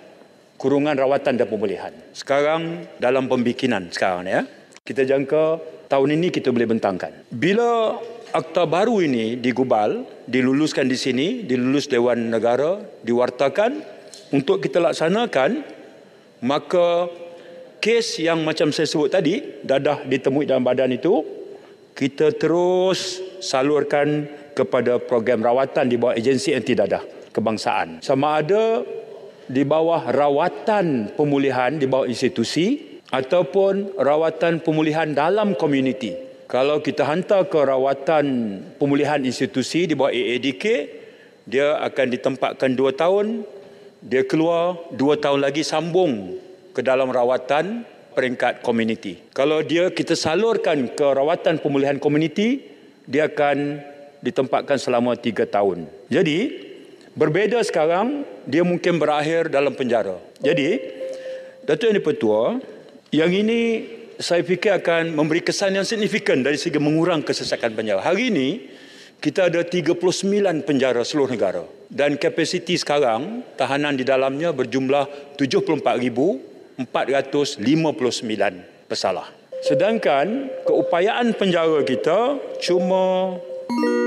kurungan 0.60 0.96
rawatan 0.98 1.40
dan 1.40 1.48
pemulihan. 1.48 1.94
Sekarang 2.12 2.84
dalam 3.00 3.32
pembikinan 3.32 3.88
sekarang 3.94 4.28
ya. 4.28 4.42
Kita 4.84 5.06
jangka 5.08 5.62
tahun 5.88 6.20
ini 6.20 6.28
kita 6.34 6.52
boleh 6.52 6.68
bentangkan. 6.68 7.32
Bila 7.32 7.96
akta 8.36 8.68
baru 8.68 9.00
ini 9.00 9.40
digubal, 9.40 10.04
diluluskan 10.28 10.90
di 10.90 10.98
sini, 11.00 11.28
dilulus 11.48 11.88
Dewan 11.88 12.28
Negara, 12.34 12.82
diwartakan 13.06 13.80
untuk 14.36 14.62
kita 14.62 14.82
laksanakan, 14.82 15.64
maka 16.44 17.10
kes 17.80 18.20
yang 18.20 18.44
macam 18.44 18.70
saya 18.76 18.86
sebut 18.86 19.10
tadi, 19.10 19.64
dadah 19.64 20.04
ditemui 20.06 20.46
dalam 20.46 20.66
badan 20.66 20.92
itu, 20.92 21.39
kita 22.00 22.32
terus 22.32 23.20
salurkan 23.44 24.24
kepada 24.56 25.04
program 25.04 25.44
rawatan 25.44 25.92
di 25.92 26.00
bawah 26.00 26.16
agensi 26.16 26.56
anti 26.56 26.72
dadah 26.72 27.04
kebangsaan. 27.36 28.00
Sama 28.00 28.40
ada 28.40 28.88
di 29.52 29.68
bawah 29.68 30.08
rawatan 30.08 31.12
pemulihan 31.20 31.76
di 31.76 31.92
bawah 31.92 32.08
institusi 32.08 33.00
ataupun 33.12 34.00
rawatan 34.00 34.64
pemulihan 34.64 35.12
dalam 35.12 35.60
komuniti. 35.60 36.16
Kalau 36.48 36.80
kita 36.80 37.04
hantar 37.04 37.52
ke 37.52 37.60
rawatan 37.60 38.26
pemulihan 38.80 39.20
institusi 39.20 39.84
di 39.84 39.92
bawah 39.92 40.16
AADK, 40.16 40.66
dia 41.52 41.84
akan 41.84 42.06
ditempatkan 42.16 42.80
dua 42.80 42.96
tahun, 42.96 43.44
dia 44.00 44.24
keluar 44.24 44.80
dua 44.96 45.20
tahun 45.20 45.44
lagi 45.44 45.68
sambung 45.68 46.40
ke 46.72 46.80
dalam 46.80 47.12
rawatan 47.12 47.84
peringkat 48.14 48.62
komuniti. 48.66 49.20
Kalau 49.32 49.62
dia 49.62 49.90
kita 49.94 50.18
salurkan 50.18 50.90
ke 50.94 51.06
rawatan 51.06 51.62
pemulihan 51.62 51.98
komuniti, 51.98 52.64
dia 53.06 53.30
akan 53.30 53.82
ditempatkan 54.20 54.78
selama 54.78 55.16
tiga 55.16 55.48
tahun. 55.48 55.88
Jadi, 56.12 56.70
berbeza 57.16 57.64
sekarang, 57.64 58.28
dia 58.44 58.66
mungkin 58.68 59.00
berakhir 59.00 59.48
dalam 59.48 59.74
penjara. 59.74 60.20
Jadi, 60.44 60.80
Datuk 61.64 61.90
Yang 61.90 61.98
Dipertua, 62.02 62.42
yang 63.10 63.32
ini 63.34 63.86
saya 64.20 64.44
fikir 64.44 64.84
akan 64.84 65.16
memberi 65.16 65.40
kesan 65.40 65.80
yang 65.80 65.88
signifikan 65.88 66.44
dari 66.44 66.60
segi 66.60 66.76
mengurang 66.76 67.24
kesesakan 67.24 67.72
penjara. 67.72 68.04
Hari 68.04 68.28
ini 68.28 68.50
kita 69.24 69.48
ada 69.48 69.64
39 69.64 69.96
penjara 70.68 71.04
seluruh 71.08 71.32
negara 71.32 71.64
dan 71.88 72.20
kapasiti 72.20 72.76
sekarang 72.76 73.48
tahanan 73.56 73.96
di 73.96 74.04
dalamnya 74.04 74.52
berjumlah 74.52 75.36
74,459 76.80 78.88
pesalah. 78.88 79.28
Sedangkan 79.60 80.48
keupayaan 80.64 81.36
penjara 81.36 81.84
kita 81.84 82.40
cuma 82.64 83.36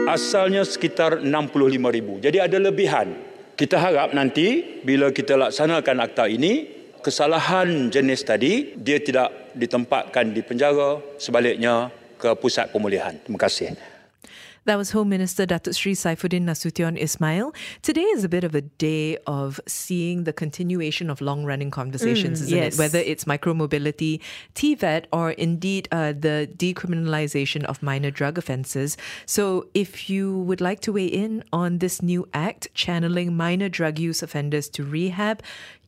asalnya 0.08 0.64
sekitar 0.64 1.20
65,000. 1.20 2.24
Jadi 2.24 2.40
ada 2.40 2.56
lebihan. 2.56 3.12
Kita 3.52 3.76
harap 3.76 4.16
nanti 4.16 4.80
bila 4.80 5.12
kita 5.12 5.36
laksanakan 5.36 6.00
akta 6.00 6.24
ini 6.24 6.64
kesalahan 7.04 7.92
jenis 7.92 8.24
tadi 8.24 8.72
dia 8.80 8.96
tidak 8.96 9.52
ditempatkan 9.52 10.32
di 10.32 10.40
penjara 10.40 10.96
sebaliknya 11.20 11.92
ke 12.16 12.32
pusat 12.40 12.72
pemulihan. 12.72 13.12
Terima 13.20 13.36
kasih. 13.36 13.76
That 14.64 14.76
was 14.78 14.92
Home 14.92 15.08
Minister 15.08 15.44
Datuk 15.44 15.74
Sri 15.74 15.92
Saifuddin 15.92 16.44
Nasution 16.44 16.96
Ismail. 16.96 17.52
Today 17.82 18.02
is 18.14 18.22
a 18.22 18.28
bit 18.28 18.44
of 18.44 18.54
a 18.54 18.60
day 18.60 19.16
of 19.26 19.60
seeing 19.66 20.22
the 20.22 20.32
continuation 20.32 21.10
of 21.10 21.20
long 21.20 21.44
running 21.44 21.72
conversations, 21.72 22.38
Mm, 22.40 22.44
isn't 22.44 22.58
yes. 22.58 22.74
it? 22.74 22.78
Whether 22.78 23.00
it's 23.00 23.24
micromobility, 23.24 24.20
TVET, 24.54 25.06
or 25.12 25.32
indeed 25.32 25.88
uh, 25.90 26.12
the 26.12 26.48
decriminalization 26.56 27.64
of 27.64 27.82
minor 27.82 28.12
drug 28.12 28.38
offences. 28.38 28.96
So, 29.26 29.66
if 29.74 30.08
you 30.08 30.38
would 30.38 30.60
like 30.60 30.78
to 30.82 30.92
weigh 30.92 31.06
in 31.06 31.42
on 31.52 31.78
this 31.78 32.00
new 32.00 32.28
act, 32.32 32.68
channeling 32.72 33.36
minor 33.36 33.68
drug 33.68 33.98
use 33.98 34.22
offenders 34.22 34.68
to 34.68 34.84
rehab, 34.84 35.42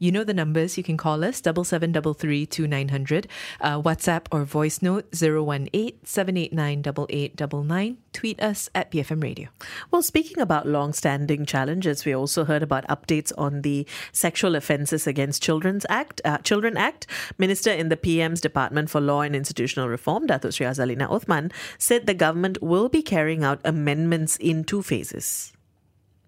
you 0.05 0.13
know 0.13 0.23
the 0.23 0.35
numbers. 0.35 0.77
You 0.77 0.85
can 0.85 0.99
call 0.99 1.25
us 1.25 1.41
double 1.41 1.65
seven 1.65 1.91
double 1.91 2.13
three 2.13 2.45
two 2.45 2.67
nine 2.67 2.91
hundred, 2.91 3.27
uh, 3.63 3.81
WhatsApp 3.81 4.27
or 4.31 4.45
voice 4.45 4.83
note 4.83 5.07
018 5.15 5.99
789 6.05 6.81
8899. 7.09 7.97
Tweet 8.13 8.43
us 8.43 8.69
at 8.75 8.91
BFM 8.91 9.23
Radio. 9.23 9.49
Well, 9.91 10.03
speaking 10.03 10.41
about 10.41 10.69
long-standing 10.69 11.47
challenges, 11.47 12.05
we 12.05 12.15
also 12.15 12.45
heard 12.45 12.63
about 12.63 12.87
updates 12.87 13.33
on 13.39 13.63
the 13.63 13.87
Sexual 14.13 14.55
Offences 14.57 15.07
Against 15.07 15.43
Children's 15.43 15.87
Act, 15.89 16.21
uh, 16.25 16.39
Children 16.39 16.77
Act. 16.77 17.07
Minister 17.39 17.71
in 17.71 17.89
the 17.89 17.97
PM's 17.97 18.43
Department 18.43 18.91
for 18.91 19.01
Law 19.01 19.23
and 19.23 19.35
Institutional 19.35 19.89
Reform, 19.89 20.27
Datuk 20.27 20.53
Sri 20.53 20.67
Azalina 20.67 21.11
Othman, 21.11 21.51
said 21.79 22.05
the 22.07 22.15
government 22.15 22.63
will 22.63 22.91
be 22.91 23.03
carrying 23.03 23.43
out 23.43 23.61
amendments 23.65 24.37
in 24.37 24.65
two 24.65 24.83
phases. 24.83 25.55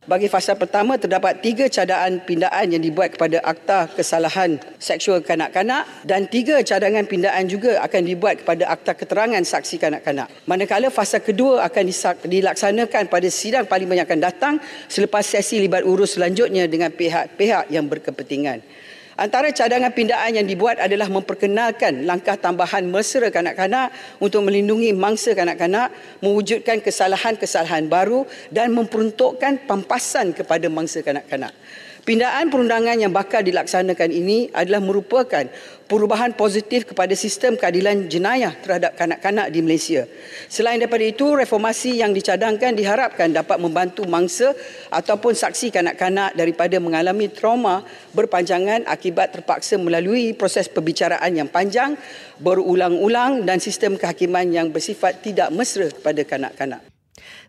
Bagi 0.06 0.30
fasa 0.30 0.54
pertama 0.54 0.94
terdapat 0.94 1.42
tiga 1.42 1.66
cadaan 1.66 2.22
pindaan 2.22 2.70
yang 2.70 2.78
dibuat 2.78 3.18
kepada 3.18 3.42
akta 3.42 3.90
kesalahan 3.90 4.54
seksual 4.78 5.18
kanak-kanak 5.18 5.82
dan 6.06 6.30
tiga 6.30 6.62
cadangan 6.62 7.10
pindaan 7.10 7.50
juga 7.50 7.82
akan 7.82 8.06
dibuat 8.06 8.46
kepada 8.46 8.70
akta 8.70 8.94
keterangan 8.94 9.42
saksi 9.42 9.82
kanak-kanak. 9.82 10.30
Manakala 10.46 10.94
fasa 10.94 11.18
kedua 11.18 11.66
akan 11.66 11.90
dilaksanakan 12.22 13.10
pada 13.10 13.26
sidang 13.34 13.66
parlimen 13.66 13.98
yang 13.98 14.06
akan 14.06 14.22
datang 14.22 14.54
selepas 14.86 15.26
sesi 15.26 15.58
libat 15.58 15.82
urus 15.82 16.14
selanjutnya 16.14 16.70
dengan 16.70 16.94
pihak-pihak 16.94 17.74
yang 17.74 17.90
berkepentingan. 17.90 18.62
Antara 19.16 19.48
cadangan 19.48 19.96
pindaan 19.96 20.36
yang 20.36 20.44
dibuat 20.44 20.76
adalah 20.76 21.08
memperkenalkan 21.08 22.04
langkah 22.04 22.36
tambahan 22.36 22.84
mesra 22.84 23.32
kanak-kanak 23.32 23.88
untuk 24.20 24.44
melindungi 24.44 24.92
mangsa 24.92 25.32
kanak-kanak, 25.32 25.88
mewujudkan 26.20 26.84
kesalahan-kesalahan 26.84 27.88
baru 27.88 28.28
dan 28.52 28.76
memperuntukkan 28.76 29.64
pampasan 29.64 30.36
kepada 30.36 30.68
mangsa 30.68 31.00
kanak-kanak. 31.00 31.56
Pindaan 32.06 32.54
perundangan 32.54 33.02
yang 33.02 33.10
bakal 33.10 33.42
dilaksanakan 33.42 34.14
ini 34.14 34.46
adalah 34.54 34.78
merupakan 34.78 35.42
perubahan 35.90 36.38
positif 36.38 36.86
kepada 36.86 37.10
sistem 37.18 37.58
keadilan 37.58 38.06
jenayah 38.06 38.54
terhadap 38.62 38.94
kanak-kanak 38.94 39.50
di 39.50 39.58
Malaysia. 39.58 40.06
Selain 40.46 40.78
daripada 40.78 41.02
itu, 41.02 41.34
reformasi 41.34 41.98
yang 41.98 42.14
dicadangkan 42.14 42.78
diharapkan 42.78 43.34
dapat 43.34 43.58
membantu 43.58 44.06
mangsa 44.06 44.54
ataupun 44.94 45.34
saksi 45.34 45.74
kanak-kanak 45.74 46.38
daripada 46.38 46.78
mengalami 46.78 47.26
trauma 47.26 47.82
berpanjangan 48.14 48.86
akibat 48.86 49.34
terpaksa 49.34 49.74
melalui 49.74 50.30
proses 50.30 50.70
perbicaraan 50.70 51.34
yang 51.34 51.50
panjang, 51.50 51.98
berulang-ulang 52.38 53.42
dan 53.42 53.58
sistem 53.58 53.98
kehakiman 53.98 54.46
yang 54.46 54.70
bersifat 54.70 55.26
tidak 55.26 55.50
mesra 55.50 55.90
kepada 55.90 56.22
kanak-kanak. 56.22 56.95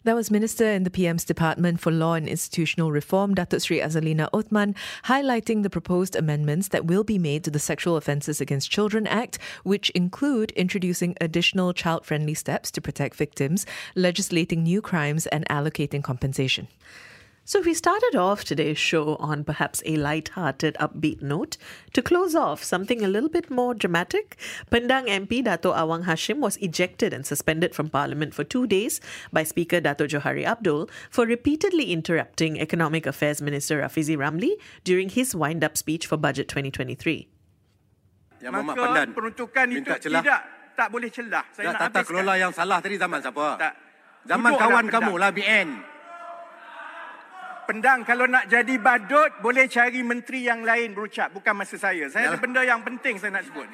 That 0.07 0.15
was 0.15 0.31
Minister 0.31 0.71
in 0.71 0.83
the 0.83 0.89
PM's 0.89 1.25
Department 1.25 1.81
for 1.81 1.91
Law 1.91 2.13
and 2.13 2.29
Institutional 2.29 2.93
Reform, 2.93 3.35
Datuk 3.35 3.61
Sri 3.61 3.81
Azalina 3.81 4.29
Othman, 4.31 4.73
highlighting 5.03 5.63
the 5.63 5.69
proposed 5.69 6.15
amendments 6.15 6.69
that 6.69 6.85
will 6.85 7.03
be 7.03 7.19
made 7.19 7.43
to 7.43 7.51
the 7.51 7.59
Sexual 7.59 7.97
Offences 7.97 8.39
Against 8.39 8.71
Children 8.71 9.05
Act, 9.05 9.37
which 9.65 9.89
include 9.89 10.51
introducing 10.51 11.17
additional 11.19 11.73
child 11.73 12.05
friendly 12.05 12.35
steps 12.35 12.71
to 12.71 12.79
protect 12.79 13.17
victims, 13.17 13.65
legislating 13.95 14.63
new 14.63 14.81
crimes, 14.81 15.27
and 15.27 15.45
allocating 15.49 16.01
compensation. 16.01 16.69
So 17.47 17.61
we 17.63 17.73
started 17.73 18.19
off 18.19 18.43
today's 18.43 18.77
show 18.77 19.15
on 19.23 19.45
perhaps 19.45 19.81
a 19.85 19.95
light-hearted, 19.95 20.75
upbeat 20.81 21.21
note. 21.21 21.55
To 21.93 22.01
close 22.01 22.35
off, 22.35 22.61
something 22.61 22.99
a 22.99 23.07
little 23.07 23.29
bit 23.29 23.47
more 23.49 23.71
dramatic. 23.73 24.35
Pendang 24.69 25.07
MP 25.07 25.39
Dato 25.41 25.71
Awang 25.71 26.03
Hashim 26.03 26.43
was 26.43 26.57
ejected 26.57 27.13
and 27.13 27.25
suspended 27.25 27.71
from 27.73 27.87
Parliament 27.87 28.33
for 28.35 28.43
two 28.43 28.67
days 28.67 28.99
by 29.31 29.47
Speaker 29.47 29.79
Dato 29.79 30.03
Johari 30.03 30.43
Abdul 30.43 30.89
for 31.09 31.23
repeatedly 31.23 31.93
interrupting 31.95 32.59
Economic 32.59 33.07
Affairs 33.07 33.41
Minister 33.41 33.79
Rafizi 33.79 34.19
Ramli 34.19 34.59
during 34.83 35.07
his 35.07 35.31
wind-up 35.31 35.77
speech 35.77 36.03
for 36.05 36.17
Budget 36.17 36.51
2023. 36.51 37.31
Yang 38.43 38.51
Muhammad 38.51 38.75
Pandan 38.75 39.07
peruntukan 39.15 39.65
itu 39.71 39.87
celah. 40.03 40.19
tidak 40.19 40.41
tak 40.75 40.87
boleh 40.91 41.07
celah. 41.07 41.47
Saya 41.55 41.71
Tak, 41.71 41.71
nak 41.71 41.79
tata 41.79 41.87
habiskan. 41.95 42.07
kelola 42.11 42.33
yang 42.35 42.51
salah 42.51 42.83
tadi 42.83 42.99
zaman 42.99 43.23
siapa? 43.23 43.47
Tak. 43.55 43.73
Zaman 44.27 44.51
Duduklah 44.51 44.67
kawan 44.67 44.85
kamu 44.91 45.13
lah 45.15 45.31
BN. 45.31 45.86
Pendang 47.67 48.07
kalau 48.07 48.31
nak 48.31 48.47
jadi 48.47 48.79
badut 48.79 49.43
boleh 49.43 49.67
cari 49.67 49.99
menteri 49.99 50.47
yang 50.47 50.63
lain 50.63 50.95
berucap 50.95 51.35
bukan 51.35 51.51
masa 51.51 51.75
saya. 51.75 52.07
Saya 52.07 52.31
ada 52.31 52.39
Yalah. 52.39 52.39
benda 52.39 52.61
yang 52.63 52.79
penting 52.79 53.19
saya 53.19 53.35
nak 53.35 53.43
sebut. 53.43 53.67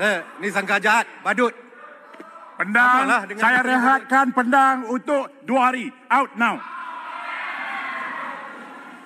Eh, 0.00 0.18
ni 0.40 0.48
sangka 0.48 0.80
jahat, 0.80 1.04
badut. 1.20 1.52
Pendang, 2.56 3.04
dengan 3.28 3.42
saya 3.44 3.60
rehatkan 3.60 4.32
pendang 4.32 4.88
untuk 4.88 5.28
dua 5.44 5.68
hari. 5.68 5.92
Out 6.08 6.32
now. 6.40 6.56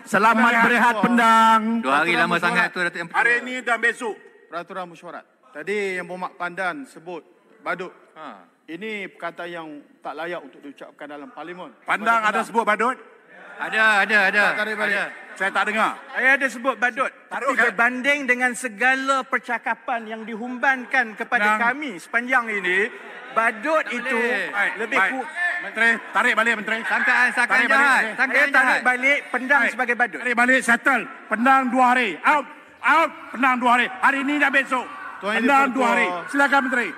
Selamat 0.06 0.52
Rehat. 0.54 0.64
berehat 0.64 0.94
pendang. 1.02 1.60
Dua 1.82 1.94
hari 2.00 2.14
lama 2.14 2.36
sangat 2.38 2.70
tu, 2.70 2.78
Datuk 2.78 2.96
Yang. 2.96 3.08
Hari 3.12 3.32
ini 3.42 3.54
dan 3.66 3.76
besok. 3.82 4.14
Peraturan 4.46 4.86
mesyuarat. 4.86 5.24
Tadi 5.50 5.98
yang 5.98 6.06
Muhammad 6.06 6.38
Pandan 6.38 6.86
sebut 6.86 7.26
badut. 7.60 7.90
Ha. 8.14 8.46
Ini 8.70 9.10
perkataan 9.10 9.50
yang 9.50 9.68
tak 9.98 10.14
layak 10.14 10.40
untuk 10.46 10.62
diucapkan 10.62 11.10
dalam 11.10 11.28
parlimen. 11.34 11.74
Pandang 11.82 12.22
ada 12.22 12.40
sebut 12.46 12.62
badut? 12.62 13.17
Ada, 13.58 13.82
ada, 14.06 14.18
ada. 14.30 14.44
Tarik 14.54 14.74
balik. 14.78 14.94
Ada. 14.94 15.04
Saya 15.38 15.50
tak 15.54 15.64
dengar. 15.70 15.92
Saya 16.10 16.28
ada 16.34 16.46
sebut 16.50 16.74
badut. 16.82 17.10
Tapi 17.30 17.52
kan? 17.54 17.62
berbanding 17.70 18.20
dengan 18.26 18.50
segala 18.58 19.22
percakapan 19.22 20.00
yang 20.10 20.22
dihumbankan 20.26 21.14
kepada 21.14 21.54
Nang. 21.54 21.60
kami 21.62 21.94
sepanjang 22.02 22.50
ini, 22.50 22.90
badut 23.38 23.86
itu 23.94 24.18
Baik, 24.50 24.72
lebih 24.82 24.98
baik. 24.98 25.12
ku... 25.14 25.20
Menteri, 25.58 25.90
tarik 26.14 26.34
balik 26.38 26.54
Menteri. 26.58 26.78
Sangkaan, 26.86 27.28
sangkaan 27.34 27.58
Tarik 27.58 27.70
jahat. 27.70 27.82
balik, 27.82 28.02
Menteri. 28.14 28.38
Saya 28.38 28.46
tarik 28.50 28.80
balik 28.82 29.18
pendang 29.30 29.62
Baik. 29.62 29.72
sebagai 29.74 29.94
badut. 29.94 30.18
Tarik 30.22 30.36
balik, 30.38 30.60
settle. 30.62 31.02
Pendang 31.30 31.62
dua 31.70 31.84
hari. 31.94 32.08
Out. 32.22 32.46
Out. 32.78 33.10
Pendang 33.34 33.54
dua 33.58 33.70
hari. 33.78 33.86
Hari 33.90 34.18
ini 34.22 34.34
dan 34.38 34.50
besok. 34.54 34.86
Tuan 35.18 35.34
Pendang 35.38 35.70
dua 35.74 35.86
hari. 35.94 36.06
Silakan 36.30 36.60
Menteri. 36.66 36.88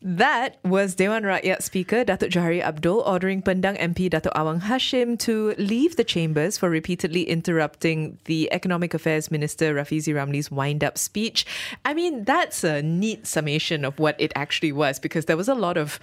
That 0.00 0.58
was 0.62 0.94
Dewan 0.94 1.24
Rakyat 1.24 1.60
Speaker 1.60 2.04
Datuk 2.04 2.30
Johari 2.30 2.62
Abdul 2.62 3.00
ordering 3.00 3.42
Pendang 3.42 3.76
MP 3.80 4.08
Datuk 4.08 4.32
Awang 4.32 4.62
Hashim 4.62 5.18
to 5.20 5.54
leave 5.58 5.96
the 5.96 6.04
chambers 6.04 6.56
for 6.56 6.70
repeatedly 6.70 7.28
interrupting 7.28 8.18
the 8.26 8.48
Economic 8.52 8.94
Affairs 8.94 9.28
Minister 9.28 9.74
Rafizi 9.74 10.14
Ramli's 10.14 10.52
wind-up 10.52 10.98
speech. 10.98 11.44
I 11.84 11.94
mean, 11.94 12.22
that's 12.22 12.62
a 12.62 12.80
neat 12.80 13.26
summation 13.26 13.84
of 13.84 13.98
what 13.98 14.14
it 14.20 14.32
actually 14.36 14.70
was 14.70 15.00
because 15.00 15.24
there 15.24 15.36
was 15.36 15.48
a 15.48 15.54
lot 15.54 15.76
of 15.76 15.98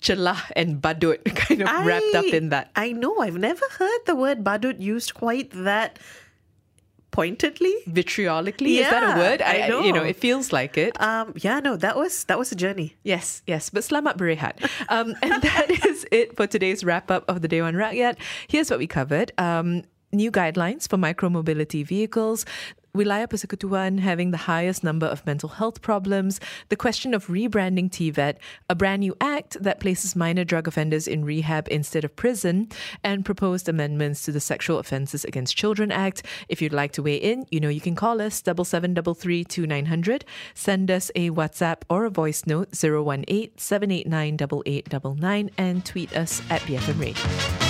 celah 0.00 0.50
and 0.56 0.82
badut 0.82 1.24
kind 1.36 1.62
of 1.62 1.86
wrapped 1.86 2.14
up 2.16 2.24
in 2.24 2.48
that. 2.48 2.70
I 2.74 2.90
know. 2.90 3.20
I've 3.20 3.38
never 3.38 3.64
heard 3.78 4.00
the 4.06 4.16
word 4.16 4.42
badut 4.42 4.80
used 4.80 5.14
quite 5.14 5.50
that 5.52 6.00
pointedly. 7.20 7.74
Vitriolically, 7.86 8.80
is 8.80 8.88
that 8.88 9.02
a 9.02 9.12
Yeah, 9.12 9.18
word? 9.18 9.42
I 9.42 9.68
know. 9.68 9.80
You 9.84 9.92
know, 9.92 10.04
it 10.04 10.16
feels 10.16 10.52
like 10.52 10.78
it. 10.80 10.96
Um, 11.00 11.34
yeah, 11.36 11.60
no, 11.60 11.76
that 11.76 11.96
was 11.96 12.24
that 12.32 12.38
was 12.40 12.48
a 12.52 12.56
journey. 12.56 12.96
Yes, 13.04 13.42
yes, 13.46 13.68
but 13.68 13.84
selamat 13.84 14.16
berehat. 14.16 14.56
Um, 14.88 15.14
and 15.22 15.36
that 15.42 15.68
is 15.68 16.06
it 16.10 16.36
for 16.36 16.46
today's 16.48 16.80
wrap 16.82 17.10
up 17.10 17.28
of 17.28 17.42
the 17.44 17.48
Day 17.48 17.60
One 17.60 17.76
Rakyat. 17.76 18.16
Here's 18.48 18.70
what 18.72 18.78
we 18.80 18.86
covered. 18.88 19.32
Um, 19.36 19.84
new 20.12 20.30
guidelines 20.32 20.88
for 20.88 20.96
micromobility 20.96 21.84
vehicles. 21.86 22.44
Wilayah 22.94 23.28
Persekutuan 23.28 24.00
having 24.00 24.32
the 24.32 24.36
highest 24.36 24.82
number 24.82 25.06
of 25.06 25.24
mental 25.24 25.48
health 25.48 25.80
problems, 25.80 26.40
the 26.70 26.76
question 26.76 27.14
of 27.14 27.28
rebranding 27.28 27.88
TVET, 27.88 28.36
a 28.68 28.74
brand 28.74 29.00
new 29.00 29.14
act 29.20 29.56
that 29.62 29.78
places 29.78 30.16
minor 30.16 30.44
drug 30.44 30.66
offenders 30.66 31.06
in 31.06 31.24
rehab 31.24 31.68
instead 31.70 32.04
of 32.04 32.16
prison, 32.16 32.68
and 33.04 33.24
proposed 33.24 33.68
amendments 33.68 34.24
to 34.24 34.32
the 34.32 34.40
Sexual 34.40 34.78
Offences 34.78 35.24
Against 35.24 35.56
Children 35.56 35.92
Act. 35.92 36.24
If 36.48 36.60
you'd 36.60 36.72
like 36.72 36.92
to 36.92 37.02
weigh 37.02 37.16
in, 37.16 37.46
you 37.50 37.60
know 37.60 37.68
you 37.68 37.80
can 37.80 37.94
call 37.94 38.20
us 38.20 38.42
double 38.42 38.64
seven 38.64 38.92
double 38.92 39.14
three 39.14 39.44
two 39.44 39.66
nine 39.66 39.86
hundred, 39.86 40.24
send 40.54 40.90
us 40.90 41.10
a 41.14 41.30
WhatsApp 41.30 41.82
or 41.88 42.04
a 42.04 42.10
voice 42.10 42.44
note 42.44 42.70
018 42.72 43.52
789 43.56 44.34
8899 44.66 45.50
and 45.58 45.84
tweet 45.84 46.16
us 46.16 46.42
at 46.50 46.60
BFM 46.62 47.00
Radio. 47.00 47.69